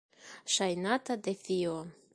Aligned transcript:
Ŝajnata 0.53 1.19
defio. 1.29 1.79